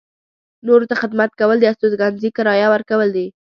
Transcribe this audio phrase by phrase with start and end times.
[0.67, 3.27] نورو ته خدمت کول د استوګنځي کرایه ورکول دي.